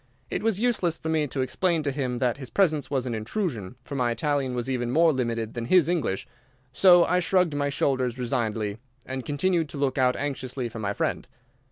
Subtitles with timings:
[0.31, 3.75] It was useless for me to explain to him that his presence was an intrusion,
[3.83, 6.27] for my Italian was even more limited than his English,
[6.73, 11.27] so I shrugged my shoulders resignedly, and continued to look out anxiously for my friend.